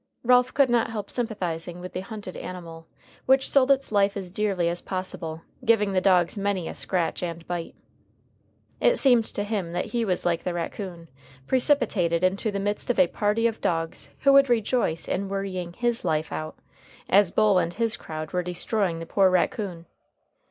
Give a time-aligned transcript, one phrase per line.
[0.23, 2.87] Ralph could not help sympathizing with the hunted animal,
[3.27, 7.45] which sold its life as dearly as possible, giving the dogs many a scratch and
[7.45, 7.75] bite.
[8.79, 11.07] It seemed to him that he was like the raccoon,
[11.45, 16.03] precipitated into the midst of a party of dogs who would rejoice in worrying his
[16.03, 16.57] life out,
[17.07, 19.85] as Bull and his crowd were destroying the poor raccoon.